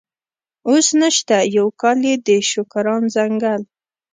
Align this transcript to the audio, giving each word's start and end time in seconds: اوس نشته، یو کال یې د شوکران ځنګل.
اوس 0.69 0.87
نشته، 1.01 1.37
یو 1.57 1.67
کال 1.81 1.99
یې 2.07 2.15
د 2.27 2.29
شوکران 2.51 3.03
ځنګل. 3.15 3.61